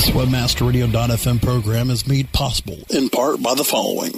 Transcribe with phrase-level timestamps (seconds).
[0.00, 4.12] This WebmasterRadio.fm program is made possible in part by the following.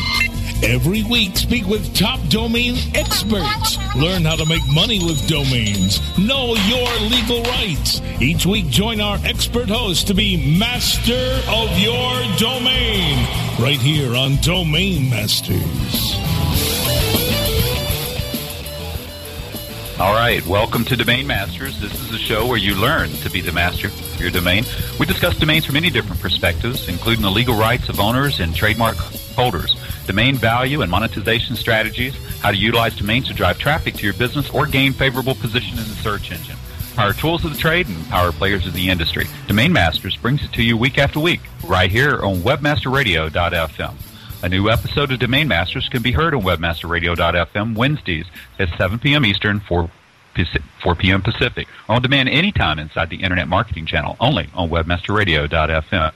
[0.63, 3.77] Every week, speak with top domain experts.
[3.97, 5.99] Learn how to make money with domains.
[6.17, 8.01] Know your legal rights.
[8.21, 13.27] Each week, join our expert host to be master of your domain.
[13.59, 16.26] Right here on Domain Masters.
[19.99, 21.81] All right, welcome to Domain Masters.
[21.81, 24.63] This is a show where you learn to be the master of your domain.
[24.99, 28.95] We discuss domains from many different perspectives, including the legal rights of owners and trademark
[28.95, 29.75] holders,
[30.05, 34.51] domain value and monetization strategies, how to utilize domains to drive traffic to your business
[34.51, 36.57] or gain favorable position in the search engine,
[36.95, 39.25] power tools of the trade, and power players of the industry.
[39.47, 44.06] Domain Masters brings it to you week after week, right here on WebmasterRadio.fm.
[44.43, 48.27] A new episode of Domain Masters can be heard on WebmasterRadio.fm Wednesdays
[48.59, 49.25] at 7 p.m.
[49.25, 49.89] Eastern, 4,
[50.83, 51.23] 4 p.m.
[51.23, 56.13] Pacific, on demand anytime inside the Internet Marketing Channel, only on WebmasterRadio.fm.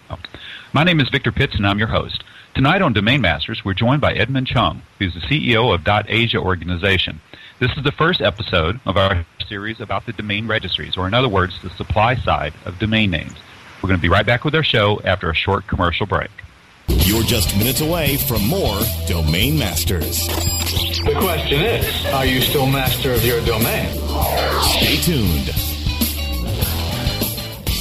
[0.72, 2.24] My name is Victor Pitts, and I'm your host.
[2.54, 7.22] Tonight on Domain Masters, we're joined by Edmund Chung, who's the CEO of .Asia organization.
[7.58, 11.28] This is the first episode of our series about the domain registries, or in other
[11.28, 13.34] words, the supply side of domain names.
[13.82, 16.30] We're going to be right back with our show after a short commercial break.
[16.88, 20.28] You're just minutes away from more Domain Masters.
[20.28, 23.90] The question is, are you still master of your domain?
[24.62, 25.52] Stay tuned.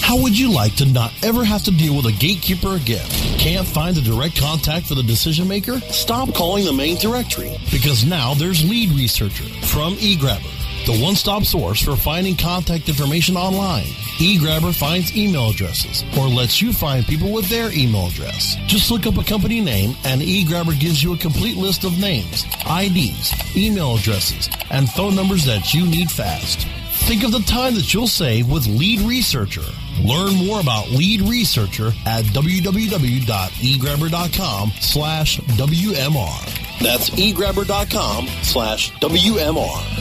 [0.03, 3.06] How would you like to not ever have to deal with a gatekeeper again?
[3.38, 5.78] Can't find a direct contact for the decision maker?
[5.93, 10.50] Stop calling the main directory because now there's Lead Researcher from eGrabber,
[10.91, 13.84] the one-stop source for finding contact information online.
[14.19, 18.56] eGrabber finds email addresses or lets you find people with their email address.
[18.67, 22.44] Just look up a company name and eGrabber gives you a complete list of names,
[22.69, 26.67] IDs, email addresses, and phone numbers that you need fast.
[27.06, 29.64] Think of the time that you'll save with Lead Researcher.
[30.03, 36.81] Learn more about Lead Researcher at www.egrabber.com slash WMR.
[36.81, 40.00] That's egrabber.com slash WMR.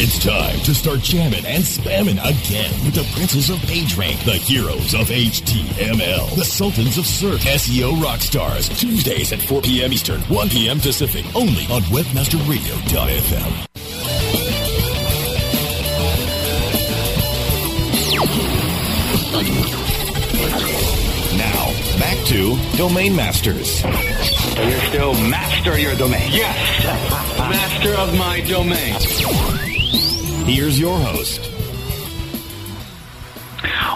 [0.00, 4.94] It's time to start jamming and spamming again with the princes of PageRank, the heroes
[4.94, 8.68] of HTML, the sultans of search, SEO rock stars.
[8.68, 9.92] Tuesdays at 4 p.m.
[9.92, 10.78] Eastern, 1 p.m.
[10.78, 13.66] Pacific, only on WebmasterRadio.fm.
[21.36, 23.82] Now, back to Domain Masters.
[23.82, 26.30] You're still master your domain?
[26.30, 26.84] Yes.
[27.38, 28.94] master of my domain.
[30.48, 31.42] Here's your host.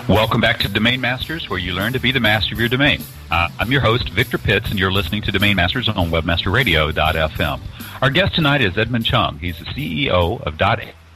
[0.07, 3.01] Welcome back to Domain Masters, where you learn to be the master of your domain.
[3.31, 7.61] Uh, I'm your host, Victor Pitts, and you're listening to Domain Masters on WebmasterRadio.fm.
[8.03, 9.39] Our guest tonight is Edmund Chung.
[9.39, 10.61] He's the CEO of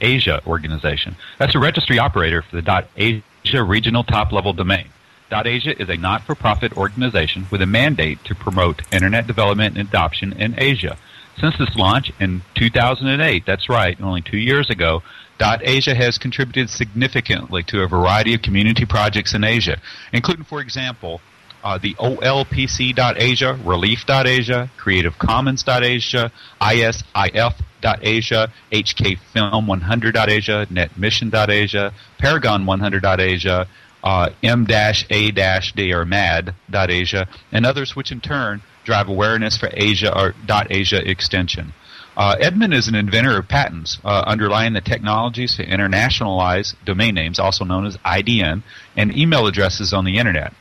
[0.01, 1.15] .Asia organization.
[1.37, 4.87] That's a registry operator for the .Asia regional top-level domain.
[5.31, 10.55] .Asia is a not-for-profit organization with a mandate to promote internet development and adoption in
[10.57, 10.97] Asia.
[11.39, 15.03] Since its launch in 2008, that's right, only two years ago,
[15.39, 19.79] Asia has contributed significantly to a variety of community projects in Asia,
[20.11, 21.21] including, for example,
[21.63, 26.31] uh, the OLPC.Asia, Relief.Asia, Creative Commons.Asia,
[26.61, 33.67] ISIF.Asia, HKFilm100.Asia, NetMission.Asia, Paragon100.Asia,
[34.03, 40.33] uh, M-A-D or MAD.Asia, and others which in turn drive awareness for Asia or
[40.69, 41.73] .Asia extension.
[42.17, 47.37] Uh, Edmund is an inventor of patents uh, underlying the technologies to internationalize domain names,
[47.37, 48.63] also known as IDN,
[48.95, 50.51] and email addresses on the Internet.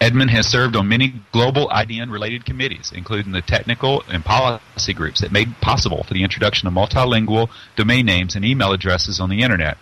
[0.00, 5.20] Edmund has served on many global IDN related committees, including the technical and policy groups
[5.20, 9.42] that made possible for the introduction of multilingual domain names and email addresses on the
[9.42, 9.76] Internet.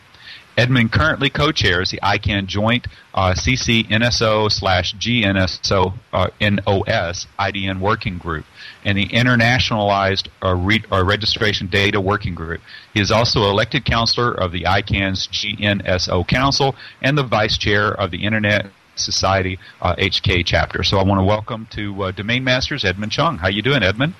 [0.56, 8.44] Edmund currently co-chairs the ICANN joint uh, CCNSO slash GNSO uh, NOS IDN working group
[8.84, 12.60] and the internationalized uh, re- uh, registration data working group.
[12.92, 18.10] He is also elected counselor of the ICANN's GNSO Council and the vice chair of
[18.10, 20.82] the Internet Society HK uh, chapter.
[20.82, 23.38] So I want to welcome to uh, Domain Masters Edmund Chung.
[23.38, 24.14] How you doing, Edmund?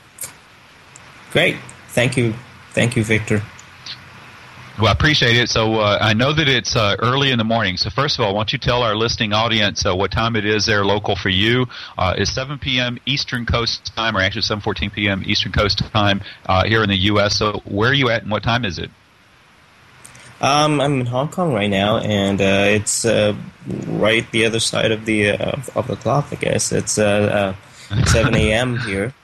[1.31, 1.56] Great.
[1.88, 2.34] Thank you.
[2.72, 3.42] Thank you, Victor.
[4.76, 5.49] Well, I appreciate it.
[5.49, 7.76] So uh, I know that it's uh, early in the morning.
[7.76, 10.44] So first of all, why don't you tell our listening audience uh, what time it
[10.44, 11.67] is there local for you?
[11.97, 12.99] Uh, it's 7 p.m.
[13.06, 15.23] Eastern Coast time, or actually 7:14 p.m.
[15.26, 17.37] Eastern Coast time uh, here in the U.S.
[17.37, 18.91] So where are you at, and what time is it?
[20.41, 23.05] Um, I'm in Hong Kong right now, and uh, it's
[23.87, 25.37] right the other side of the
[25.77, 26.27] of the clock.
[26.32, 27.55] I guess it's 7
[28.35, 28.79] a.m.
[28.81, 29.15] here.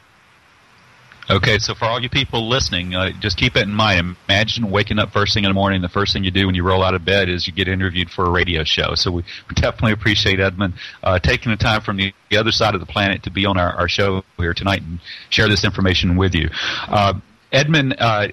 [1.31, 4.17] Okay, so for all you people listening, uh, just keep it in mind.
[4.29, 5.81] Imagine waking up first thing in the morning.
[5.81, 8.11] The first thing you do when you roll out of bed is you get interviewed
[8.11, 8.97] for a radio show.
[8.97, 9.23] So we
[9.55, 13.23] definitely appreciate Edmund uh, taking the time from the, the, other side of the planet
[13.23, 16.49] to be on our, our, show here tonight and share this information with you.
[16.89, 17.21] Uh,
[17.53, 18.27] Edmund, uh,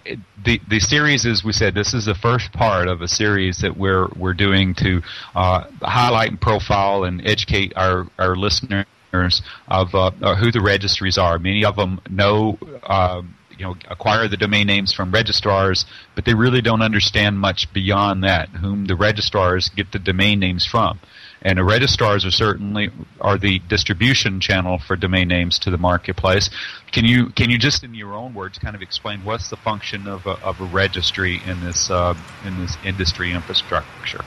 [0.43, 3.77] the the series, as we said, this is the first part of a series that
[3.77, 5.03] we're we're doing to
[5.35, 11.39] uh, highlight and profile and educate our our listeners of uh, who the registries are.
[11.39, 12.57] Many of them know.
[12.83, 17.73] Um, you know, acquire the domain names from registrars, but they really don't understand much
[17.73, 18.49] beyond that.
[18.49, 20.99] Whom the registrars get the domain names from,
[21.41, 26.51] and the registrars are certainly are the distribution channel for domain names to the marketplace.
[26.91, 30.07] Can you can you just in your own words kind of explain what's the function
[30.07, 32.13] of a, of a registry in this uh,
[32.45, 34.23] in this industry infrastructure?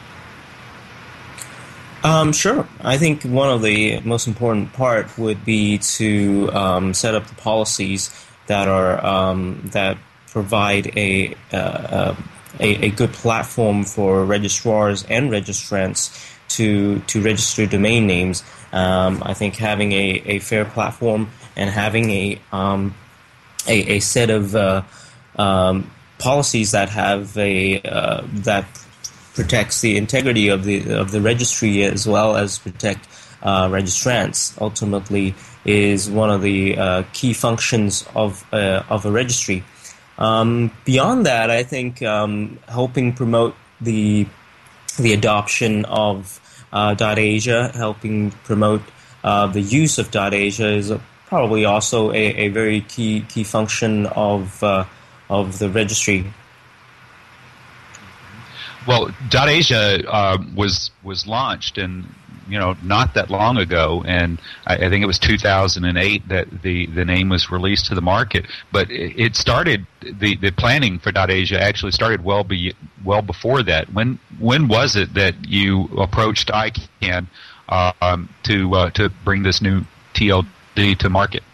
[2.02, 2.66] Um, sure.
[2.80, 7.35] I think one of the most important part would be to um, set up the
[7.35, 8.11] policies
[8.47, 12.14] that are um, that provide a, uh,
[12.59, 16.11] a, a good platform for registrars and registrants
[16.49, 18.42] to to register domain names.
[18.73, 22.95] Um, I think having a, a fair platform and having a um,
[23.66, 24.83] a, a, set of uh,
[25.37, 28.64] um, policies that have a uh, that
[29.35, 33.09] protects the integrity of the of the registry as well as protect
[33.43, 34.61] uh, registrants.
[34.61, 35.35] Ultimately,
[35.65, 39.65] is one of the uh, key functions of uh, of a registry.
[40.19, 44.27] Um, beyond that, I think um, helping promote the
[44.99, 46.41] the adoption of
[46.73, 48.83] uh, .Asia, helping promote
[49.25, 54.07] uh, the use of .Asia is a, probably also a, a, very key key function
[54.07, 54.63] of
[55.31, 56.27] of the registry.
[58.87, 62.07] Well, Dot .Asia uh, was was launched and
[62.51, 66.87] you know not that long ago, and I, I, think it was 2008 that the
[66.87, 68.47] the name was released to the market.
[68.73, 73.23] But it, it started the the planning for Dot .Asia actually started well be well
[73.23, 73.93] before that.
[73.93, 77.29] When when was it that you approached ICANN
[77.69, 79.85] uh, um, to uh, to bring this new
[80.15, 81.45] TLD to market?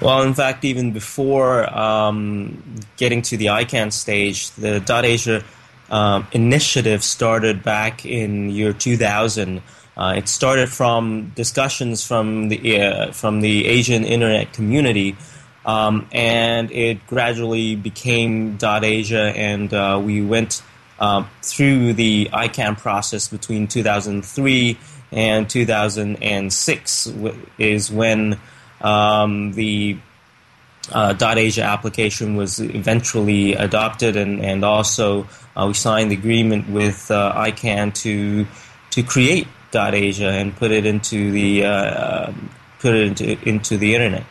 [0.00, 2.62] Well, in fact, even before um,
[2.96, 5.44] getting to the ICANN stage, the Dot .Asia
[5.92, 9.62] um, initiative started back in year 2000.
[9.94, 15.14] Uh, it started from discussions from the uh, from the Asian internet community,
[15.66, 20.62] um, and it gradually became .Asia, and uh, we went
[20.98, 24.78] uh, through the ICANN process between 2003
[25.12, 27.12] and 2006
[27.58, 28.40] is when
[28.80, 29.98] um, the
[30.90, 37.32] uh, .Asia application was eventually adopted, and, and also we signed the agreement with uh,
[37.34, 38.46] ICANN to
[38.90, 42.32] to create .Asia and put it into the uh,
[42.78, 44.24] put it into, into the internet.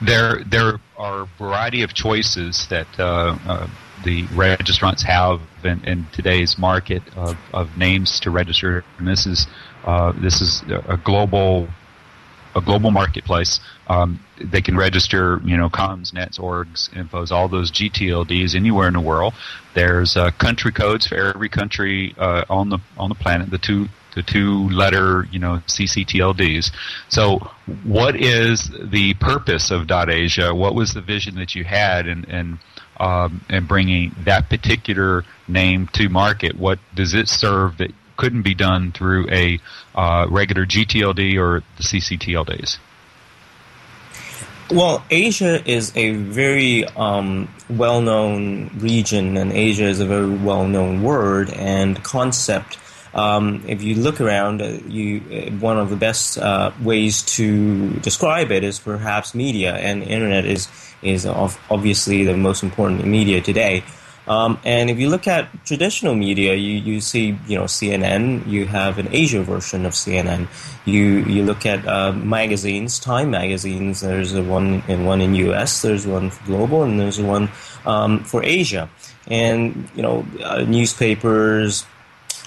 [0.00, 3.68] There there are a variety of choices that uh, uh,
[4.04, 9.46] the registrants have in, in today's market of, of, names to register, and this is
[9.84, 11.68] uh, this is a global
[12.54, 13.60] a global marketplace.
[13.88, 18.94] Um, they can register, you know, coms, nets, orgs, infos, all those GTLDs anywhere in
[18.94, 19.34] the world.
[19.74, 23.50] There's uh, country codes for every country uh, on the on the planet.
[23.50, 26.70] The two the two letter, you know, CCTLDs.
[27.08, 27.38] So,
[27.84, 30.54] what is the purpose of Dot .Asia?
[30.54, 32.58] What was the vision that you had in in,
[32.98, 36.58] um, in bringing that particular name to market?
[36.58, 39.58] What does it serve that couldn't be done through a
[39.94, 42.78] uh, regular GTLD or the CCTLDs?
[44.70, 50.66] Well, Asia is a very um, well known region, and Asia is a very well
[50.66, 52.78] known word and concept.
[53.12, 57.90] Um, if you look around, uh, you uh, one of the best uh, ways to
[58.00, 60.68] describe it is perhaps media, and internet is
[61.02, 63.84] is obviously the most important media today.
[64.32, 68.64] Um, and if you look at traditional media, you, you see, you know, CNN, you
[68.64, 70.48] have an Asia version of CNN.
[70.86, 71.02] You,
[71.34, 76.06] you look at uh, magazines, Time magazines, there's a one in one in US, there's
[76.06, 77.50] one for global, and there's one
[77.84, 78.88] um, for Asia.
[79.26, 81.84] And, you know, uh, newspapers,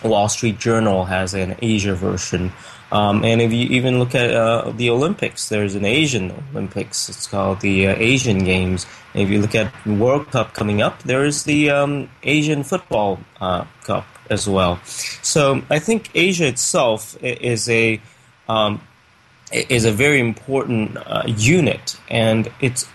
[0.03, 2.51] Wall Street Journal has an Asia version.
[2.91, 7.09] Um, and if you even look at uh, the Olympics, there's an Asian Olympics.
[7.09, 8.85] It's called the uh, Asian Games.
[9.13, 13.19] And if you look at World Cup coming up, there is the um, Asian Football
[13.41, 14.79] uh, Cup as well.
[14.85, 18.01] So I think Asia itself is a
[18.47, 18.81] um,
[19.51, 22.87] is a very important uh, unit, and it's,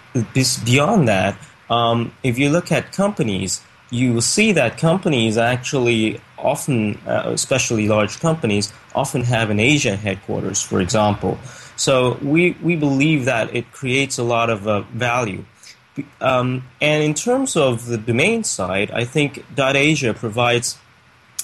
[0.64, 1.36] beyond that.
[1.68, 7.88] Um, if you look at companies, you will see that companies actually often, uh, especially
[7.88, 11.38] large companies, often have an Asian headquarters, for example.
[11.76, 15.44] So we, we believe that it creates a lot of uh, value.
[16.20, 20.78] Um, and in terms of the domain side, I think .Asia provides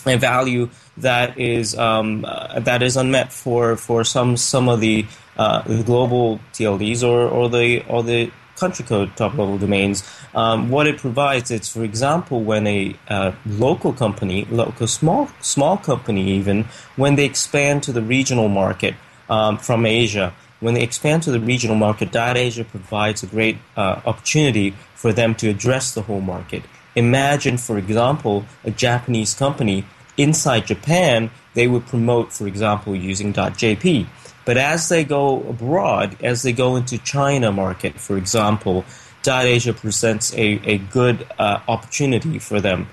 [0.07, 5.05] a value that is um, uh, that is unmet for, for some some of the,
[5.37, 10.03] uh, the global TLDs or, or the or the country code top level domains.
[10.35, 15.77] Um, what it provides, is, for example, when a uh, local company, local small small
[15.77, 16.65] company even,
[16.97, 18.95] when they expand to the regional market
[19.29, 24.01] um, from Asia, when they expand to the regional market, .Asia provides a great uh,
[24.07, 26.63] opportunity for them to address the whole market.
[26.95, 29.85] Imagine, for example, a Japanese company
[30.17, 34.07] inside Japan, they would promote, for example, using .jp.
[34.47, 38.87] But as they go abroad, as they go into China market, for example,
[39.29, 42.87] Asia presents a, a good uh, opportunity for them.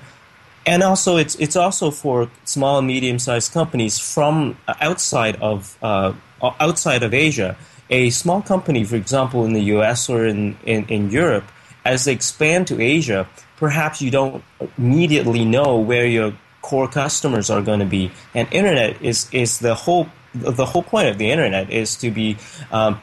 [0.65, 6.13] And also, it's, it's also for small and medium sized companies from outside of, uh,
[6.41, 7.55] outside of Asia.
[7.91, 11.45] A small company, for example, in the US or in, in, in Europe,
[11.85, 14.43] as they expand to Asia, perhaps you don't
[14.77, 16.33] immediately know where your
[16.63, 18.09] core customers are going to be.
[18.33, 22.37] And internet is, is the whole the whole point of the internet is to be
[22.71, 22.99] um,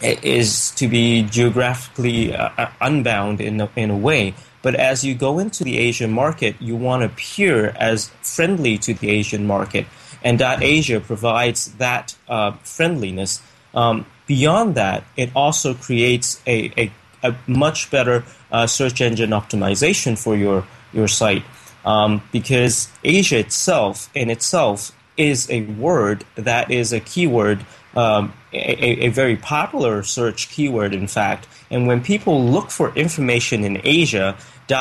[0.00, 4.34] is to be geographically uh, uh, unbound in a, in a way.
[4.62, 8.94] But as you go into the Asian market, you want to appear as friendly to
[8.94, 9.86] the Asian market,
[10.22, 13.42] and .Asia provides that uh, friendliness.
[13.74, 16.92] Um, beyond that, it also creates a, a,
[17.24, 21.42] a much better uh, search engine optimization for your your site
[21.84, 24.92] um, because Asia itself in itself
[25.22, 27.64] is a word that is a keyword,
[27.94, 31.46] um, a, a, very popular search keyword, in fact.
[31.70, 34.36] And when people look for information in Asia,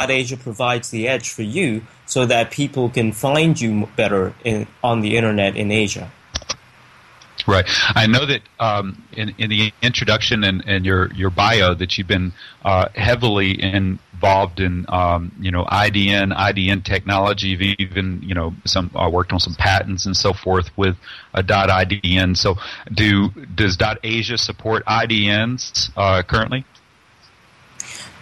[0.09, 5.01] Asia provides the edge for you so that people can find you better in, on
[5.01, 6.11] the internet in Asia.
[7.47, 7.65] Right.
[7.95, 12.07] I know that um, in, in the introduction and, and your, your bio that you've
[12.07, 12.33] been
[12.63, 13.61] uh, heavily
[14.21, 17.75] involved in um, you know IDN, IDN technology.
[17.79, 20.95] Even you know some uh, worked on some patents and so forth with
[21.33, 22.37] a .IDN.
[22.37, 22.55] So
[22.93, 26.65] do does .Asia support IDNs uh, currently?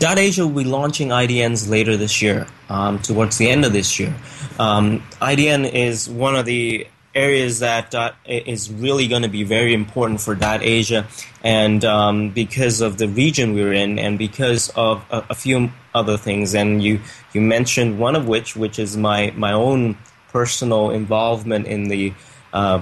[0.02, 4.16] .Asia will be launching IDNs later this year, um, towards the end of this year.
[4.58, 9.74] Um, IDN is one of the areas that uh, is really going to be very
[9.74, 11.08] important for Dot Asia,
[11.44, 16.18] and um, because of the region we're in, and because of a, a, few other
[16.18, 16.56] things.
[16.56, 17.00] And you
[17.34, 19.98] you mentioned one of which, which is my my own
[20.32, 22.14] personal involvement in the
[22.54, 22.82] uh,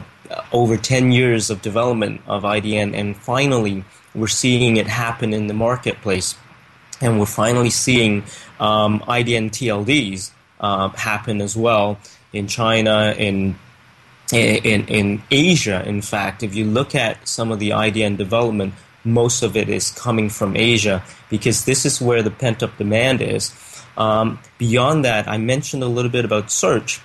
[0.52, 3.84] over ten years of development of IDN, and finally
[4.16, 6.36] we're seeing it happen in the marketplace,
[7.02, 8.24] and we're finally seeing
[8.60, 12.00] um, IDN TLDs uh, happen as well
[12.34, 13.56] in China in
[14.34, 18.74] in, in Asia, in fact, if you look at some of the IDN development,
[19.08, 23.22] most of it is coming from Asia because this is where the pent up demand
[23.22, 23.54] is.
[23.98, 27.02] Um, beyond that, I mentioned a little bit about search.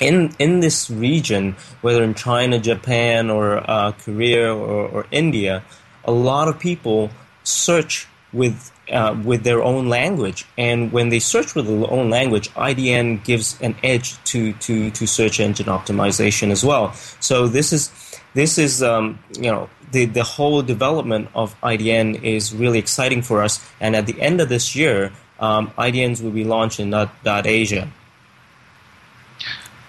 [0.00, 5.62] In, in this region, whether in China, Japan, or uh, Korea, or, or India,
[6.04, 7.10] a lot of people
[7.44, 10.44] search with uh, with their own language.
[10.58, 15.06] And when they search with their own language, IDN gives an edge to, to, to
[15.06, 16.92] search engine optimization as well.
[17.20, 17.92] So this is
[18.34, 23.42] this is um, you know the the whole development of IDN is really exciting for
[23.42, 23.60] us.
[23.80, 26.90] And at the end of this year, um, IDNs will be launched in
[27.46, 27.90] Asia.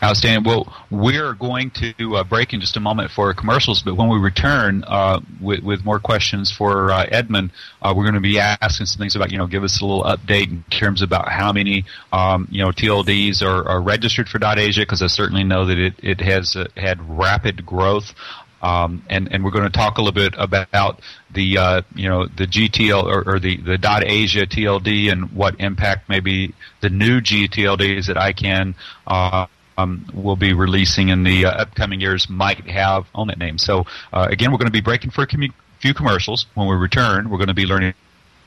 [0.04, 0.44] Outstanding.
[0.44, 4.18] Well, we're going to uh, break in just a moment for commercials, but when we
[4.18, 7.52] return uh, with, with, more questions for uh, Edmund,
[7.84, 10.04] uh, we're going to be asking some things about, you know, give us a little
[10.04, 14.82] update in terms about how many, um, you know, TLDs are, are registered for .Asia,
[14.82, 18.16] because I certainly know that it, it has uh, had rapid growth.
[18.64, 22.26] Um, and, and we're going to talk a little bit about the uh, you know
[22.26, 27.22] the GTL or, or, the the dot Asia TLD and what impact maybe the new
[27.22, 28.76] GTLDs that ICANN
[29.08, 33.58] uh, um, will be releasing in the uh, upcoming years might have on that name.
[33.58, 36.46] So uh, again, we're going to be breaking for a commu- few commercials.
[36.56, 37.94] When we return, we're going to be learning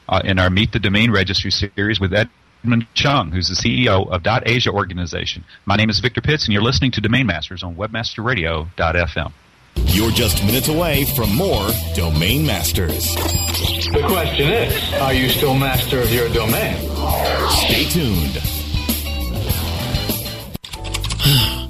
[0.09, 4.23] uh, in our Meet the Domain Registry series with Edmund Chung, who's the CEO of
[4.23, 5.45] Dot Asia organization.
[5.65, 9.33] My name is Victor Pitts, and you're listening to Domain Masters on WebmasterRadio.fm.
[9.87, 13.15] You're just minutes away from more Domain Masters.
[13.15, 16.77] The question is, are you still master of your domain?
[17.51, 18.54] Stay tuned.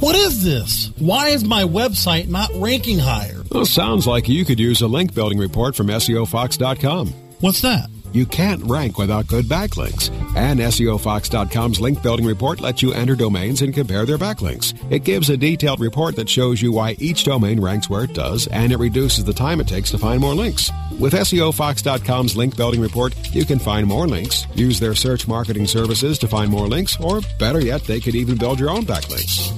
[0.05, 0.93] What is this?
[0.99, 3.43] Why is my website not ranking higher?
[3.51, 7.09] Well, sounds like you could use a link building report from SEOFox.com.
[7.41, 7.89] What's that?
[8.13, 10.11] You can't rank without good backlinks.
[10.37, 14.75] And SEOFox.com's link building report lets you enter domains and compare their backlinks.
[14.93, 18.47] It gives a detailed report that shows you why each domain ranks where it does,
[18.49, 20.71] and it reduces the time it takes to find more links.
[21.01, 26.19] With SEOFox.com's link building report, you can find more links, use their search marketing services
[26.19, 29.51] to find more links, or better yet, they could even build your own backlinks.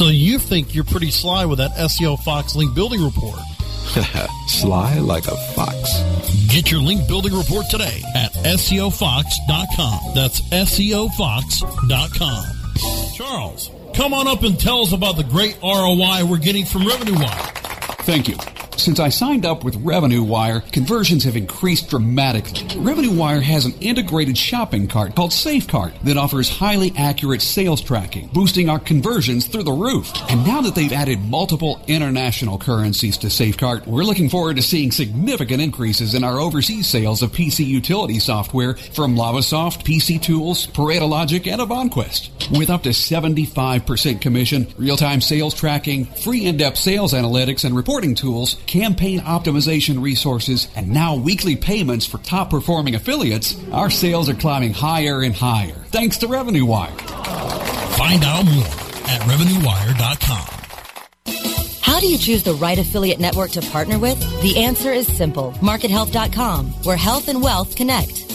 [0.00, 3.38] So you think you're pretty sly with that SEO Fox link building report?
[4.46, 6.00] Sly like a fox.
[6.48, 10.14] Get your link building report today at SEOFox.com.
[10.14, 11.24] That's SEOFox.com.
[13.14, 17.16] Charles, come on up and tell us about the great ROI we're getting from Revenue
[17.16, 17.52] Wire.
[18.06, 18.38] Thank you.
[18.80, 22.66] Since I signed up with Revenue Wire, conversions have increased dramatically.
[22.80, 28.28] Revenue Wire has an integrated shopping cart called SafeCart that offers highly accurate sales tracking,
[28.28, 30.10] boosting our conversions through the roof.
[30.30, 34.92] And now that they've added multiple international currencies to SafeCart, we're looking forward to seeing
[34.92, 41.06] significant increases in our overseas sales of PC utility software from Lavasoft, PC Tools, Pareto
[41.06, 42.30] Logic, and Avanquest.
[42.50, 48.56] With up to 75% commission, real-time sales tracking, free in-depth sales analytics and reporting tools,
[48.70, 54.72] campaign optimization resources, and now weekly payments for top performing affiliates, our sales are climbing
[54.72, 56.96] higher and higher thanks to Revenue Wire.
[57.98, 60.60] Find out more at RevenueWire.com.
[61.82, 64.18] How do you choose the right affiliate network to partner with?
[64.42, 65.52] The answer is simple.
[65.54, 68.19] MarketHealth.com, where health and wealth connect.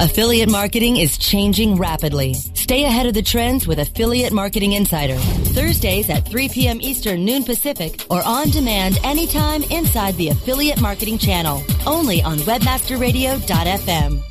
[0.00, 2.34] Affiliate marketing is changing rapidly.
[2.34, 5.16] Stay ahead of the trends with Affiliate Marketing Insider.
[5.16, 6.80] Thursdays at 3 p.m.
[6.80, 11.62] Eastern, noon Pacific, or on demand anytime inside the Affiliate Marketing Channel.
[11.86, 14.22] Only on WebmasterRadio.fm.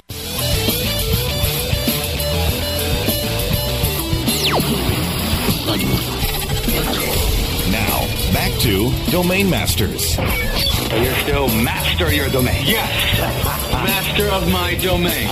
[7.72, 10.16] Now, back to Domain Masters.
[10.16, 12.64] So you're still master of your domain?
[12.66, 13.67] Yes.
[13.84, 15.30] Master of my domain.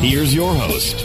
[0.00, 1.04] Here's your host.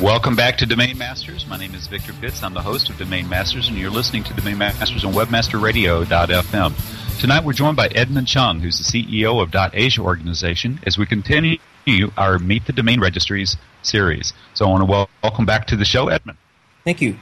[0.00, 1.46] Welcome back to Domain Masters.
[1.46, 2.42] My name is Victor Pitts.
[2.42, 7.20] I'm the host of Domain Masters, and you're listening to Domain Masters on WebmasterRadio.fm.
[7.20, 11.58] Tonight we're joined by Edmund Chung, who's the CEO of .Asia organization, as we continue
[12.16, 14.32] our Meet the Domain Registries series.
[14.54, 16.38] So I want to welcome back to the show, Edmund.
[16.84, 17.18] Thank you.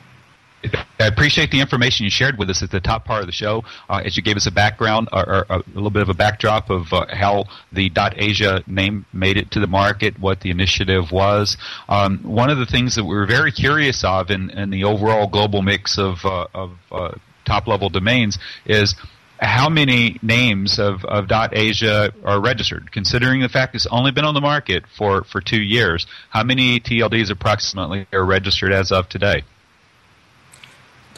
[0.64, 3.62] I appreciate the information you shared with us at the top part of the show,
[3.88, 6.70] uh, as you gave us a background or, or a little bit of a backdrop
[6.70, 11.56] of uh, how the .Asia name made it to the market, what the initiative was.
[11.88, 15.28] Um, one of the things that we were very curious of in, in the overall
[15.28, 18.96] global mix of, uh, of uh, top-level domains is
[19.40, 22.90] how many names of, of .Asia are registered?
[22.90, 26.80] Considering the fact it's only been on the market for, for two years, how many
[26.80, 29.44] TLDs approximately are registered as of today?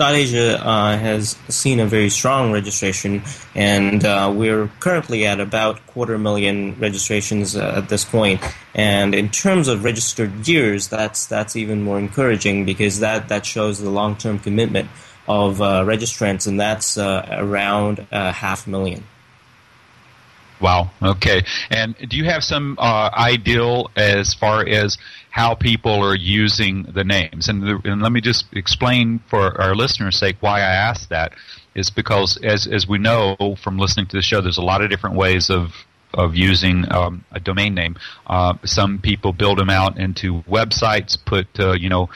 [0.00, 3.22] Asia uh, has seen a very strong registration,
[3.54, 8.40] and uh, we're currently at about quarter million registrations uh, at this point.
[8.74, 13.80] And in terms of registered years, that's that's even more encouraging because that that shows
[13.80, 14.88] the long term commitment
[15.28, 19.04] of uh, registrants, and that's uh, around uh, half a million.
[20.60, 20.90] Wow.
[21.02, 21.42] Okay.
[21.70, 24.98] And do you have some uh, ideal as far as
[25.30, 27.48] how people are using the names?
[27.48, 31.32] And, the, and let me just explain for our listeners' sake why I asked that.
[31.72, 34.90] Is because as as we know from listening to the show, there's a lot of
[34.90, 35.70] different ways of
[36.12, 37.96] of using um, a domain name.
[38.26, 42.08] Uh, some people build them out into websites, put uh, you know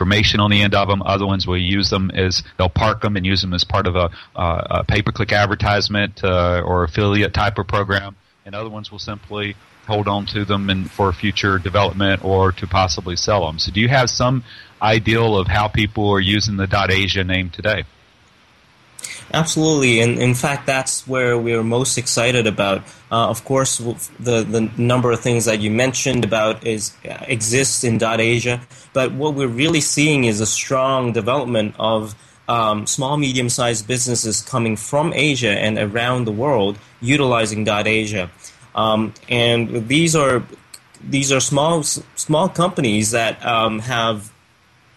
[0.00, 1.02] information on the end of them.
[1.02, 3.96] Other ones will use them as they'll park them and use them as part of
[3.96, 8.16] a, uh, a pay-per-click advertisement uh, or affiliate type of program.
[8.46, 12.66] And other ones will simply hold on to them and for future development or to
[12.66, 13.58] possibly sell them.
[13.58, 14.42] So, do you have some
[14.80, 17.84] ideal of how people are using the .asia name today?
[19.32, 22.82] Absolutely, and in fact, that's where we're most excited about.
[23.12, 27.84] Uh, of course, the the number of things that you mentioned about is uh, exists
[27.84, 28.60] in .asia,
[28.92, 32.16] but what we're really seeing is a strong development of
[32.48, 38.28] um, small, medium-sized businesses coming from Asia and around the world utilizing .asia,
[38.74, 40.42] um, and these are
[41.08, 44.32] these are small small companies that um, have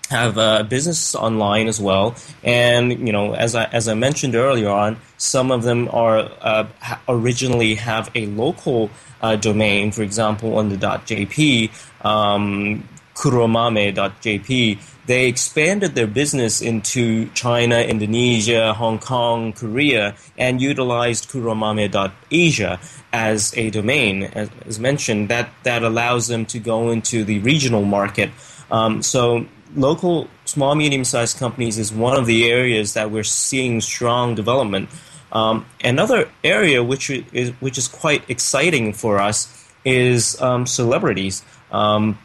[0.09, 2.15] have a business online as well.
[2.43, 6.67] And you know, as I as I mentioned earlier on, some of them are uh,
[7.07, 8.89] originally have a local
[9.21, 9.91] uh, domain.
[9.91, 11.71] For example, on the .jp,
[12.05, 22.79] um, kuromame.jp, they expanded their business into China, Indonesia, Hong Kong, Korea, and utilized kuromame.asia
[23.11, 24.23] as a domain.
[24.23, 28.29] As, as mentioned, that that allows them to go into the regional market.
[28.71, 33.81] Um, so local small medium sized companies is one of the areas that we're seeing
[33.81, 34.89] strong development.
[35.31, 39.47] Um, another area which is which is quite exciting for us
[39.83, 41.43] is um, celebrities.
[41.71, 42.17] Um,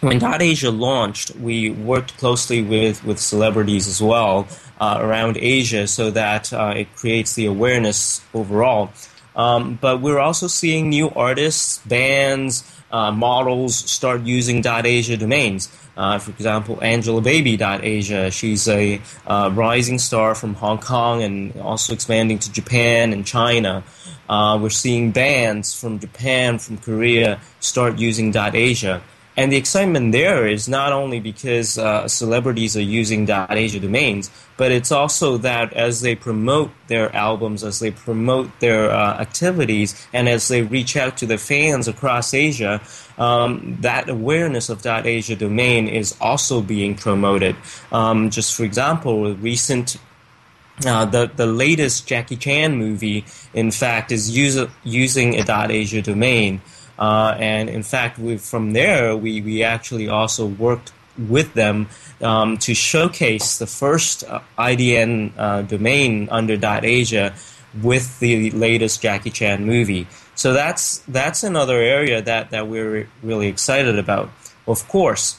[0.00, 4.46] when Dot Asia launched, we worked closely with, with celebrities as well
[4.78, 8.92] uh, around Asia so that uh, it creates the awareness overall.
[9.34, 15.68] Um, but we're also seeing new artists, bands, uh, models start using .asia domains.
[15.96, 18.30] Uh, for example, AngelaBaby.asia.
[18.30, 23.82] She's a uh, rising star from Hong Kong and also expanding to Japan and China.
[24.28, 29.02] Uh, we're seeing bands from Japan, from Korea start using .asia.
[29.36, 34.70] And the excitement there is not only because uh, celebrities are using .asia domains, but
[34.70, 40.28] it's also that as they promote their albums, as they promote their uh, activities, and
[40.28, 42.80] as they reach out to the fans across Asia,
[43.18, 47.56] um, that awareness of .asia domain is also being promoted.
[47.90, 49.96] Um, just for example, recent
[50.84, 56.60] uh, the the latest Jackie Chan movie, in fact, is use, using a .asia domain.
[56.98, 61.88] Uh, and in fact, we, from there, we, we actually also worked with them
[62.20, 67.34] um, to showcase the first uh, IDN uh, domain under .asia
[67.82, 70.06] with the latest Jackie Chan movie.
[70.36, 74.30] So that's that's another area that, that we're really excited about.
[74.66, 75.38] Of course,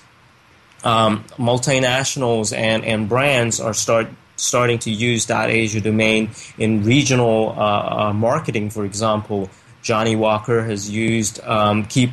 [0.83, 8.09] um, multinationals and, and brands are start starting to use .asia domain in regional uh,
[8.09, 8.69] uh, marketing.
[8.69, 9.49] For example,
[9.85, 12.09] Johnnie Walker has used um, keep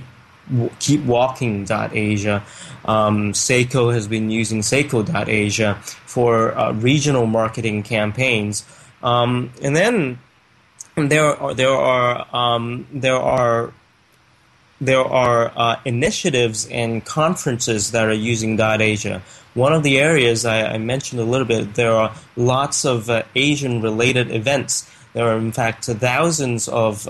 [0.79, 2.45] keep walking .asia.
[2.85, 8.67] Um, Seiko has been using Seiko.asia for uh, regional marketing campaigns.
[9.03, 10.19] Um, and then
[10.97, 13.73] there are there are um, there are
[14.79, 19.23] there are uh, initiatives and conferences that are using .asia.
[19.55, 23.23] One of the areas I, I mentioned a little bit, there are lots of uh,
[23.35, 24.91] Asian-related events.
[25.15, 27.07] There are, in fact, thousands of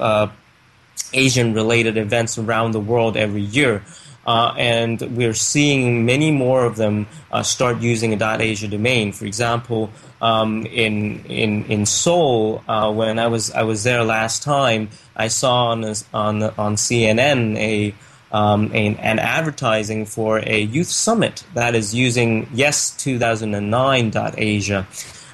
[1.13, 3.83] uh, Asian-related events around the world every year.
[4.25, 9.13] Uh, and we're seeing many more of them uh, start using a .asia domain.
[9.13, 14.45] For example, um, in in in Seoul, uh, when I was I was there last
[14.45, 17.95] time, I saw on on on CNN a
[18.31, 24.87] um, an, an, advertising for a youth summit that is using yes 2009.asia.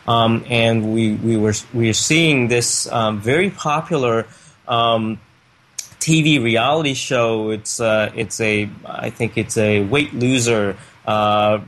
[0.09, 4.27] Um, and we, we were we are seeing this um, very popular
[4.67, 5.21] um,
[6.01, 7.51] TV reality show.
[7.51, 11.61] It's uh, it's a I think it's a weight loser uh,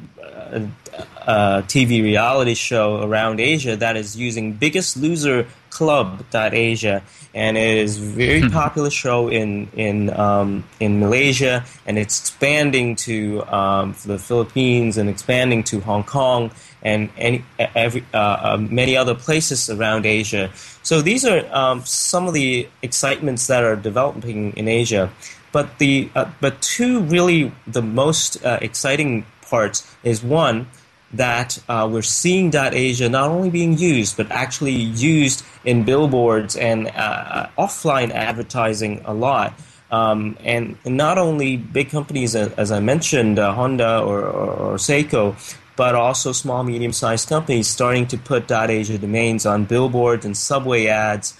[1.26, 7.02] uh, TV reality show around Asia that is using Biggest Loser Club.asia,
[7.34, 8.48] and it is a very hmm.
[8.48, 15.08] popular show in in um, in Malaysia, and it's expanding to um, the Philippines and
[15.08, 16.50] expanding to Hong Kong
[16.82, 20.50] and any, every, uh, uh, many other places around Asia.
[20.82, 25.10] So these are um, some of the excitements that are developing in Asia.
[25.52, 30.68] But the uh, but two really the most uh, exciting parts is one
[31.12, 36.88] that uh, we're seeing .asia not only being used but actually used in billboards and
[36.88, 39.54] uh, offline advertising a lot.
[39.90, 45.34] Um, and not only big companies, as I mentioned, uh, Honda or, or, or, Seiko,
[45.74, 51.34] but also small, medium-sized companies starting to put .asia domains on billboards and subway ads.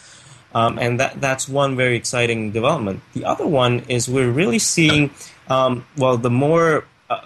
[0.52, 3.02] Um, and that, that's one very exciting development.
[3.12, 5.10] The other one is we're really seeing,
[5.48, 7.20] um, well, the more uh,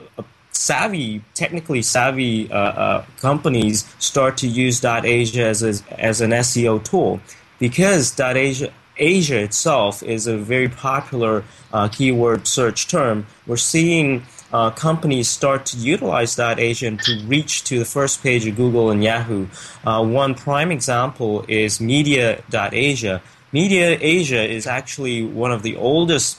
[0.55, 7.21] savvy, technically savvy uh, uh, companies start to use .asia as, as an SEO tool
[7.59, 13.27] because .asia Asia itself is a very popular uh, keyword search term.
[13.47, 18.55] We're seeing uh, companies start to utilize .asia to reach to the first page of
[18.55, 19.49] Google and Yahoo.
[19.85, 23.21] Uh, one prime example is Media.asia.
[23.53, 26.39] Media Asia is actually one of the oldest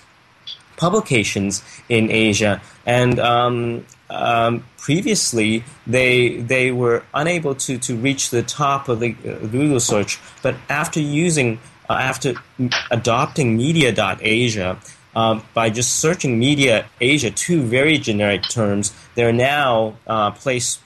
[0.78, 8.43] publications in Asia, and um, um, previously they they were unable to, to reach the
[8.43, 12.33] top of the uh, Google search, but after using uh, after
[12.91, 14.77] adopting Media.asia,
[15.15, 20.81] uh, by just searching Media Asia, two very generic terms, they're now uh, placed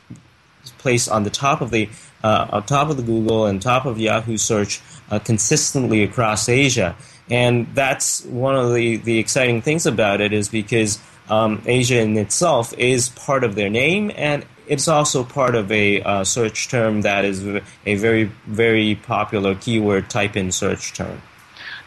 [0.77, 1.89] placed on the top of the
[2.23, 6.95] uh, on top of the Google and top of Yahoo search uh, consistently across Asia,
[7.29, 10.99] and that's one of the the exciting things about it is because
[11.30, 16.02] um, Asia in itself is part of their name, and it's also part of a
[16.02, 21.22] uh, search term that is a very, very popular keyword type in search term.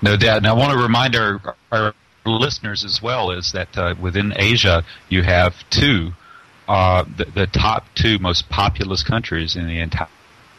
[0.03, 0.39] No doubt.
[0.39, 4.85] And I want to remind our, our listeners as well is that uh, within Asia,
[5.09, 6.13] you have two,
[6.69, 10.09] uh, the, the top two most populous countries in the entire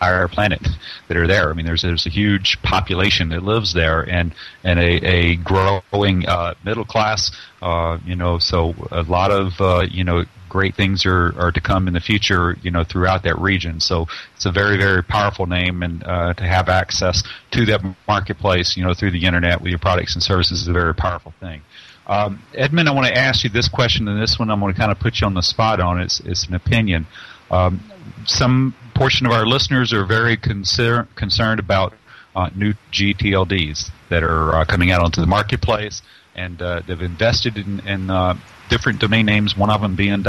[0.03, 0.67] entire planet
[1.07, 1.49] that are there.
[1.49, 6.27] I mean, there's there's a huge population that lives there, and and a, a growing
[6.27, 7.31] uh, middle class.
[7.61, 11.61] Uh, you know, so a lot of uh, you know great things are, are to
[11.61, 12.57] come in the future.
[12.61, 13.79] You know, throughout that region.
[13.79, 18.75] So it's a very very powerful name, and uh, to have access to that marketplace,
[18.75, 21.61] you know, through the internet with your products and services is a very powerful thing.
[22.05, 24.77] Um, Edmund, I want to ask you this question, and this one I'm going to
[24.77, 26.01] kind of put you on the spot on.
[26.01, 27.07] It's, it's an opinion.
[27.49, 27.79] Um,
[28.25, 31.93] some portion of our listeners are very concer- concerned about
[32.36, 36.01] uh, new GTLDs that are uh, coming out onto the marketplace,
[36.36, 38.36] and uh, they've invested in, in uh,
[38.69, 39.56] different domain names.
[39.58, 40.23] One of them being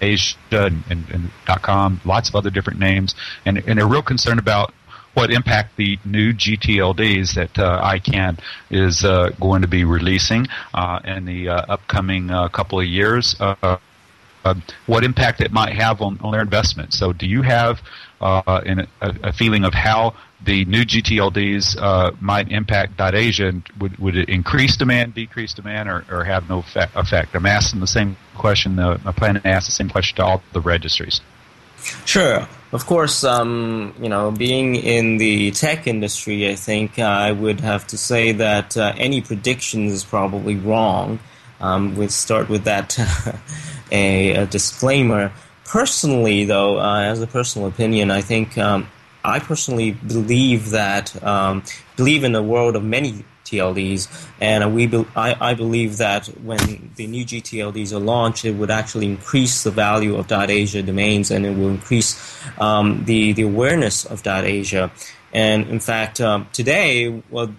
[0.00, 1.30] .asia and, and, and
[1.62, 4.72] .com, lots of other different names, and, and they're real concerned about
[5.14, 11.00] what impact the new GTLDs that uh, ICANN is uh, going to be releasing uh,
[11.04, 13.36] in the uh, upcoming uh, couple of years.
[14.44, 14.54] Uh, uh,
[14.86, 16.92] what impact it might have on, on their investment.
[16.92, 17.80] So, do you have
[18.20, 23.48] uh, in a, a, feeling of how the new GTLDs uh, might impact .Asia?
[23.48, 27.34] And Would, would it increase demand, decrease demand, or, or have no effect?
[27.34, 28.78] I'm asking the same question.
[28.78, 31.20] Uh, I plan to ask the same question to all the registries.
[32.04, 32.46] Sure.
[32.72, 37.86] Of course, um, you know, being in the tech industry, I think I would have
[37.88, 41.18] to say that uh, any prediction is probably wrong.
[41.60, 42.96] Um, we'll start with that
[43.90, 45.32] a, a, disclaimer.
[45.64, 48.88] Personally, though, uh, as a personal opinion, I think um,
[49.24, 51.62] I personally believe that um,
[51.96, 54.08] believe in a world of many TLDs,
[54.40, 58.70] and we be, I, I, believe that when the new GTLDs are launched, it would
[58.70, 62.18] actually increase the value of .Asia domains, and it will increase
[62.58, 64.90] um, the the awareness of .Asia.
[65.32, 67.54] And in fact, um, today, well,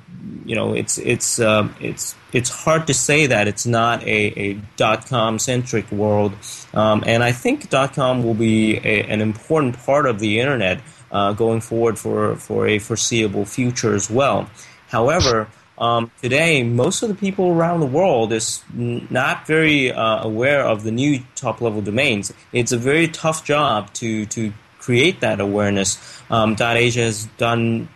[0.46, 4.54] you know, it's it's uh, it's it's hard to say that it's not a, a
[4.78, 6.34] dot com centric world,
[6.74, 10.82] um, and I think dot com will be a, an important part of the internet
[11.12, 14.50] uh, going forward for for a foreseeable future as well.
[14.88, 20.64] However, um, today, most of the people around the world is not very uh, aware
[20.66, 22.32] of the new top level domains.
[22.52, 25.98] It's a very tough job to, to create that awareness.
[26.30, 27.90] Um, Asia has done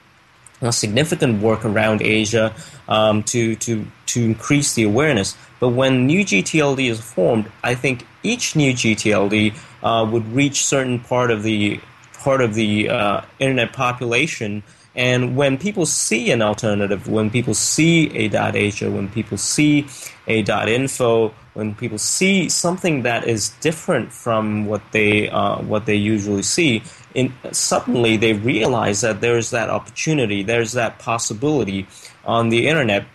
[0.71, 2.53] significant work around Asia
[2.87, 5.35] um, to, to, to increase the awareness.
[5.59, 10.99] But when new GTLD is formed, I think each new GTLD uh, would reach certain
[10.99, 11.79] part of the
[12.13, 14.63] part of the uh, internet population
[14.97, 19.85] and when people see an alternative, when people see a .asia, when people see
[20.27, 25.95] a .info, when people see something that is different from what they uh, what they
[25.95, 26.81] usually see,
[27.17, 31.87] in, suddenly they realize that there's that opportunity, there's that possibility
[32.23, 33.05] on the internet,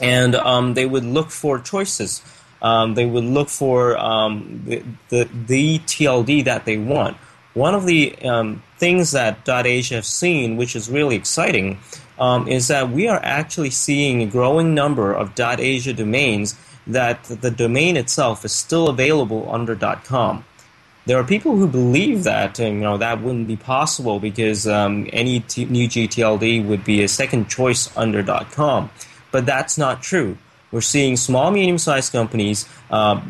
[0.00, 2.22] and um, they would look for choices.
[2.62, 7.18] Um, they would look for um, the, the, the TLD that they want.
[7.52, 11.78] One of the um, things that .Asia have seen, which is really exciting,
[12.18, 17.50] um, is that we are actually seeing a growing number of .Asia domains that the
[17.50, 20.44] domain itself is still available under .com.
[21.06, 25.40] There are people who believe that you know that wouldn't be possible because um, any
[25.40, 28.90] t- new GTLD would be a second choice under .com,
[29.30, 30.36] but that's not true.
[30.72, 33.20] We're seeing small, medium-sized companies, uh,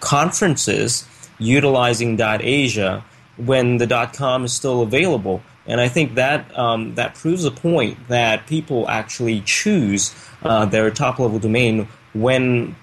[0.00, 1.06] conferences
[1.38, 3.04] utilizing .Asia
[3.36, 5.42] when the com is still available.
[5.66, 10.90] And I think that um, that proves a point that people actually choose uh, their
[10.90, 12.74] top level domain when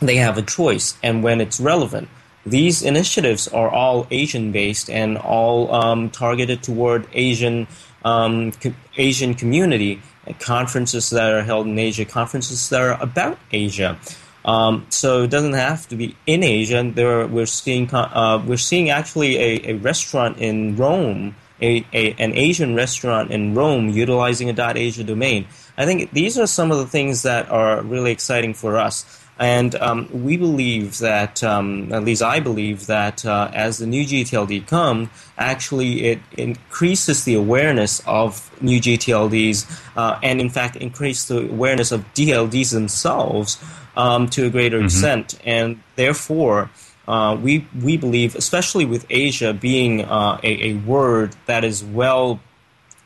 [0.00, 2.08] they have a choice and when it's relevant.
[2.48, 7.66] These initiatives are all Asian based and all um, targeted toward Asian
[8.04, 10.00] um, co- Asian community
[10.38, 13.98] conferences that are held in Asia, conferences that are about Asia.
[14.44, 16.90] Um, so it doesn't have to be in Asia.
[16.94, 22.32] There, we're seeing uh, we're seeing actually a, a restaurant in Rome, a, a, an
[22.34, 25.46] Asian restaurant in Rome utilizing a .asia domain.
[25.76, 29.17] I think these are some of the things that are really exciting for us.
[29.38, 34.04] And um, we believe that, um, at least I believe that, uh, as the new
[34.04, 41.26] GTLD come, actually it increases the awareness of new GTLDs, uh, and in fact increase
[41.26, 43.62] the awareness of TLDs themselves
[43.96, 44.86] um, to a greater mm-hmm.
[44.86, 46.70] extent, and therefore.
[47.06, 52.38] Uh, we we believe, especially with Asia being uh, a, a, word that is well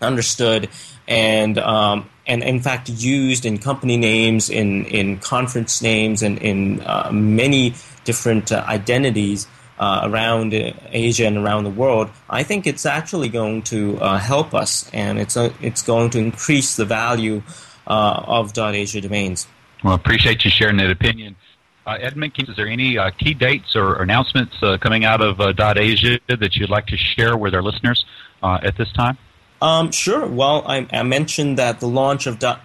[0.01, 0.69] understood
[1.07, 6.81] and um, and in fact used in company names, in in conference names, and in
[6.83, 9.47] uh, many different uh, identities
[9.79, 12.11] uh, around Asia and around the world.
[12.31, 16.77] I think it's actually going to uh, help us, and it's it's going to increase
[16.77, 17.43] the value
[17.87, 19.47] of .asia domains.
[19.83, 21.37] Well, I appreciate you sharing that opinion.
[21.85, 25.53] Uh, Edmond, is there any uh, key dates or announcements uh, coming out of uh,
[25.77, 28.05] .asia that you'd like to share with our listeners
[28.43, 29.19] uh, at this time?
[29.63, 30.27] Um, sure.
[30.27, 32.59] Well, I, I, mentioned that the launch of uh,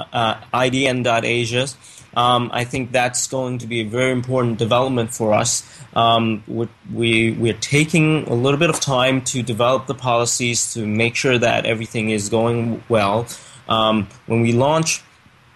[0.51, 1.67] IDN.asia,
[2.15, 5.63] um, I think that's going to be a very important development for us.
[5.95, 6.43] Um,
[6.91, 11.37] we, we're taking a little bit of time to develop the policies to make sure
[11.37, 13.27] that everything is going well.
[13.69, 15.03] Um, when we launch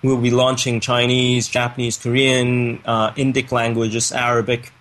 [0.03, 4.73] We'll be launching Chinese, Japanese, Korean, uh, Indic languages, Arabic,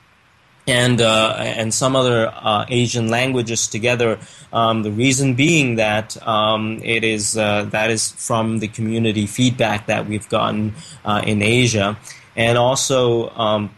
[0.71, 4.19] and uh, and some other uh, Asian languages together.
[4.53, 9.87] Um, the reason being that um, it is uh, that is from the community feedback
[9.87, 11.99] that we've gotten uh, in Asia,
[12.37, 13.71] and also um,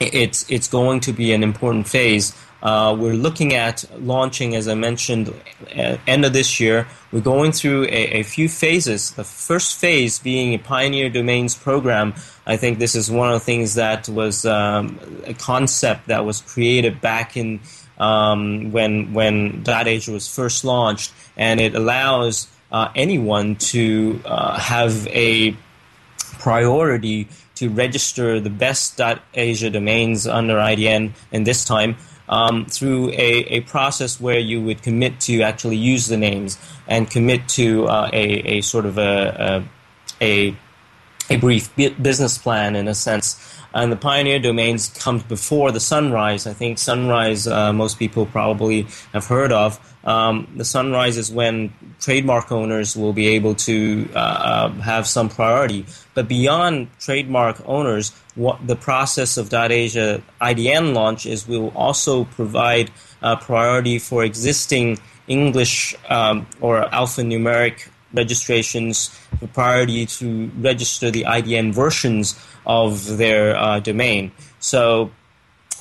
[0.00, 2.34] it's it's going to be an important phase
[2.64, 5.28] Uh, we're looking at launching, as I mentioned,
[5.76, 6.88] uh, end of this year.
[7.12, 9.10] We're going through a, a, few phases.
[9.10, 12.14] The first phase being a Pioneer Domains program.
[12.46, 16.40] I think this is one of the things that was um, a concept that was
[16.40, 17.60] created back in
[17.98, 25.06] um, when when .Asia was first launched, and it allows uh, anyone to uh, have
[25.08, 25.54] a
[26.38, 29.00] priority to register the best
[29.34, 31.96] .Asia domains under IDN, and this time
[32.28, 37.10] um, through a, a process where you would commit to actually use the names and
[37.10, 39.64] commit to uh, a, a sort of a,
[40.20, 40.56] a, a,
[41.34, 43.40] a brief business plan in a sense.
[43.74, 46.46] And the pioneer domains comes before the sunrise.
[46.46, 49.80] I think sunrise, uh, most people probably have heard of.
[50.04, 55.28] Um, the sunrise is when trademark owners will be able to uh, uh have some
[55.28, 55.86] priority.
[56.14, 62.24] But beyond trademark owners, what the process of .Asia IDN launch is we will also
[62.24, 62.90] provide
[63.40, 69.10] priority for existing English um, or alphanumeric registrations
[69.52, 74.32] priority to register the IDN versions of their uh, domain.
[74.60, 75.10] So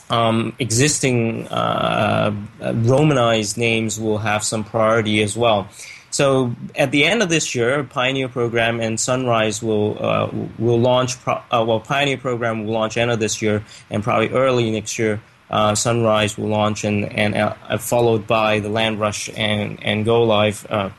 [0.09, 5.67] um, existing uh, Romanized names will have some priority as well.
[6.13, 11.19] So at the end of this year, Pioneer Program and Sunrise will uh, will launch.
[11.19, 14.99] Pro- uh, well, Pioneer Program will launch end of this year, and probably early next
[14.99, 20.05] year, uh, Sunrise will launch, and and uh, followed by the Land Rush and and
[20.05, 20.67] Go Live.
[20.69, 20.91] Uh,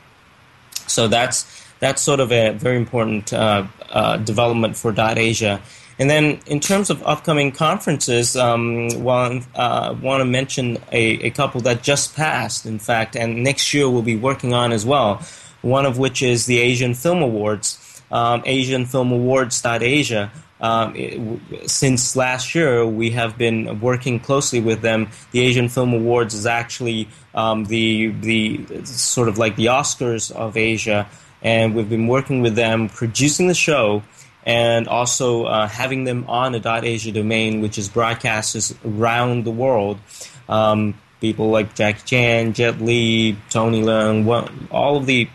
[0.88, 1.46] so that's
[1.78, 3.68] that's sort of a very important uh,
[4.24, 5.62] development for Dot .Asia.
[5.98, 11.60] And then, in terms of upcoming conferences, um, uh, want to mention a, a, couple
[11.62, 15.22] that just passed, in fact, and next year we'll be working on as well.
[15.62, 20.32] One of which is the Asian Film Awards, um, Asian Film Awards.asia.
[20.60, 25.08] Um, it, since last year, we have been working closely with them.
[25.30, 30.56] The Asian Film Awards is actually um, the the sort of like the Oscars of
[30.56, 31.08] Asia,
[31.42, 34.02] and we've been working with them, producing the show
[34.44, 39.98] and also uh, having them on a .asia domain, which is broadcasters around the world.
[40.48, 45.28] Um, people like Jackie Chan, Jet Li, Tony Leung, all of the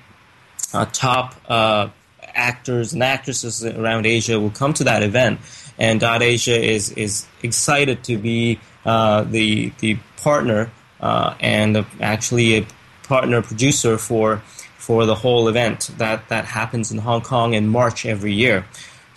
[0.74, 1.90] uh, top uh,
[2.22, 5.40] actors and actresses around Asia will come to that event.
[5.78, 12.68] And .asia is is excited to be uh, the the partner uh, and actually a
[13.04, 14.44] partner producer for
[14.78, 18.66] for the whole event that that happens in Hong Kong in March every year.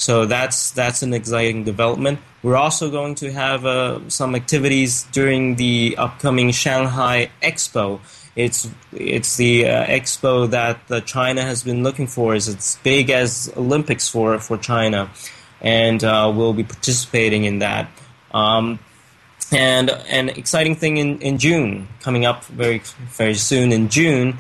[0.03, 2.19] So that's that's an exciting development.
[2.43, 8.01] We're also going to have uh, some activities during the upcoming Shanghai Expo.
[8.35, 12.35] It's it's the uh, expo that uh, China has been looking for.
[12.35, 15.09] Is it's big as Olympics for for China,
[15.61, 17.89] and uh, we'll be participating in that.
[18.35, 18.81] Um,
[19.53, 22.83] and an exciting thing in, in June coming up very
[23.19, 24.37] very soon in June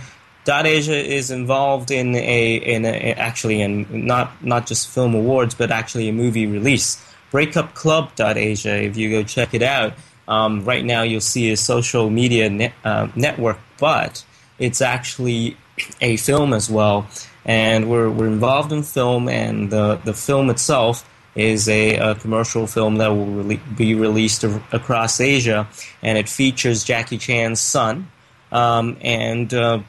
[0.47, 5.71] .Asia is involved in a in a, actually in not not just film awards but
[5.71, 7.03] actually a movie release.
[7.31, 8.83] Breakup Club Asia.
[8.83, 9.95] If you go check it out,
[10.29, 14.25] um, right now you'll see a social media net, uh, network, but
[14.59, 15.57] it's actually
[16.01, 17.07] a film as well.
[17.45, 22.67] And we're we're involved in film, and the the film itself is a, a commercial
[22.67, 25.67] film that will re- be released across Asia,
[26.03, 28.11] and it features Jackie Chan's son.
[28.53, 29.81] Um, and uh,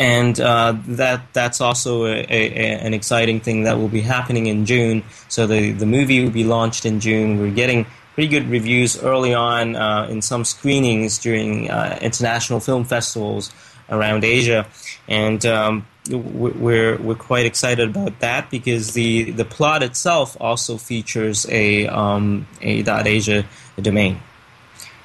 [0.00, 4.64] and uh, that that's also a, a, an exciting thing that will be happening in
[4.64, 5.04] June.
[5.28, 7.38] So the the movie will be launched in June.
[7.38, 12.84] We're getting pretty good reviews early on uh, in some screenings during uh, international film
[12.84, 13.52] festivals
[13.90, 14.66] around Asia,
[15.06, 21.46] and um, we're we're quite excited about that because the the plot itself also features
[21.50, 23.44] a um, a .asia
[23.82, 24.18] domain.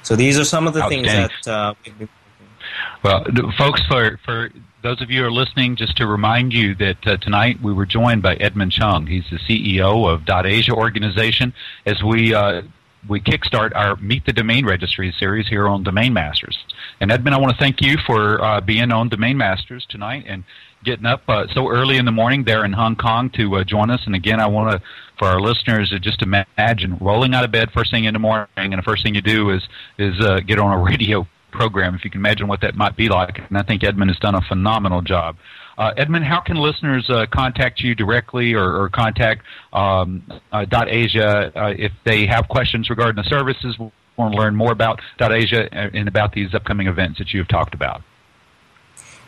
[0.02, 1.46] So these are some of the things that.
[1.46, 1.74] Uh,
[3.02, 3.24] well,
[3.58, 4.50] folks, for for
[4.86, 7.86] those of you who are listening, just to remind you that uh, tonight we were
[7.86, 9.08] joined by Edmond Chung.
[9.08, 11.52] He's the CEO of .Asia organization
[11.84, 12.62] as we uh,
[13.08, 16.56] we kickstart our Meet the Domain Registry series here on Domain Masters.
[17.00, 20.44] And Edmond, I want to thank you for uh, being on Domain Masters tonight and
[20.84, 23.90] getting up uh, so early in the morning there in Hong Kong to uh, join
[23.90, 24.06] us.
[24.06, 24.82] And again, I want to,
[25.18, 28.46] for our listeners, to just imagine rolling out of bed first thing in the morning,
[28.56, 29.66] and the first thing you do is
[29.98, 31.26] is uh, get on a radio
[31.56, 33.38] program, if you can imagine what that might be like.
[33.38, 35.36] And I think Edmond has done a phenomenal job.
[35.78, 39.42] Uh, Edmond, how can listeners uh, contact you directly or, or contact
[39.72, 43.76] um, uh, .Asia uh, if they have questions regarding the services,
[44.16, 47.74] want to learn more about .Asia and about these upcoming events that you have talked
[47.74, 48.02] about?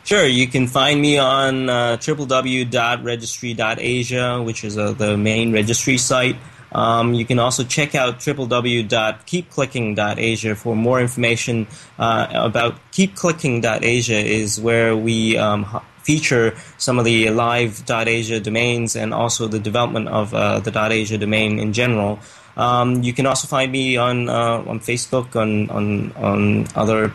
[0.03, 6.37] Sure, you can find me on uh, www.registry.asia, which is uh, the main registry site.
[6.71, 11.65] Um, you can also check out www.keepclicking.asia for more information
[11.97, 15.65] uh, about keepclicking.asia is where we um,
[16.03, 21.17] feature some of the live .asia domains and also the development of uh, the .asia
[21.17, 22.19] domain in general.
[22.57, 27.13] Um, you can also find me on uh, on Facebook on on on other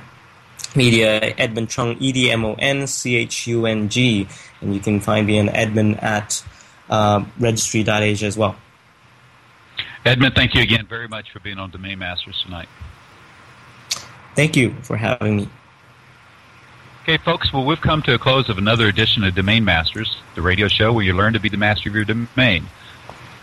[0.74, 4.26] media Edmond Chung E D M O N C H U N G,
[4.60, 6.42] and you can find me on Edmond at
[6.88, 8.56] uh, registry.asia as well.
[10.04, 12.68] Edmond, thank you again very much for being on Domain Masters tonight.
[14.34, 15.48] Thank you for having me.
[17.02, 20.42] Okay, folks, well, we've come to a close of another edition of Domain Masters, the
[20.42, 22.66] radio show where you learn to be the master of your domain.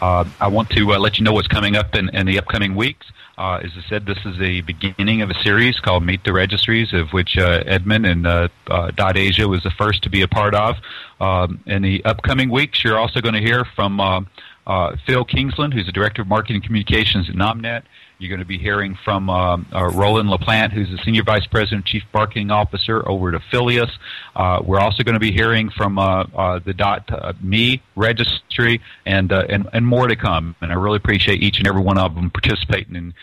[0.01, 2.75] Uh, I want to uh, let you know what's coming up in, in the upcoming
[2.75, 3.07] weeks.
[3.37, 6.91] Uh, as I said, this is the beginning of a series called Meet the Registries,
[6.93, 10.27] of which uh, Edmond and uh, uh, Dot Asia was the first to be a
[10.27, 10.77] part of.
[11.19, 14.27] Um, in the upcoming weeks, you're also going to hear from
[14.67, 17.83] uh, Phil Kingsland, who's the Director of Marketing Communications at Nominet.
[18.19, 21.85] You're going to be hearing from um, uh, Roland LaPlante, who's the Senior Vice President,
[21.85, 23.89] Chief Marketing Officer over at Afilias.
[24.35, 28.79] Uh, we're also going to be hearing from uh, uh, the Dot uh, Me Registry
[29.07, 30.55] and, and and more to come.
[30.61, 33.13] And I really appreciate each and every one of them participating in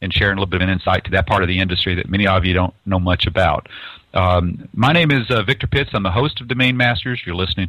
[0.00, 2.10] and sharing a little bit of an insight to that part of the industry that
[2.10, 3.68] many of you don't know much about.
[4.12, 5.90] Um, my name is Victor Pitts.
[5.94, 7.22] I'm the host of Domain Masters.
[7.24, 7.68] You're listening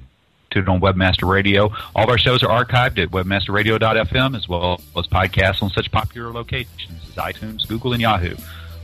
[0.58, 1.72] on Webmaster Radio.
[1.96, 6.32] All of our shows are archived at webmasterradio.fm as well as podcasts on such popular
[6.32, 8.36] locations as iTunes, Google, and Yahoo.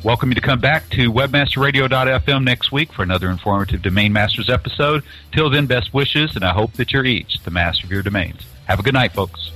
[0.03, 5.03] Welcome you to come back to webmasterradio.fm next week for another informative Domain Masters episode.
[5.33, 8.41] Till then, best wishes, and I hope that you're each the master of your domains.
[8.65, 9.51] Have a good night, folks.